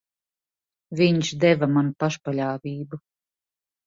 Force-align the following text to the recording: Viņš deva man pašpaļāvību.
Viņš 1.01 1.29
deva 1.43 1.67
man 1.73 1.91
pašpaļāvību. 2.05 2.99